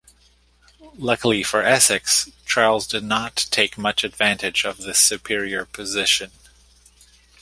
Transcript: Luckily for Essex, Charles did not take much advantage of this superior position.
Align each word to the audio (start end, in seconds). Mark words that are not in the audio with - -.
Luckily 0.97 1.43
for 1.43 1.61
Essex, 1.61 2.27
Charles 2.47 2.87
did 2.87 3.03
not 3.03 3.45
take 3.51 3.77
much 3.77 4.03
advantage 4.03 4.65
of 4.65 4.77
this 4.79 4.97
superior 4.97 5.63
position. 5.67 6.31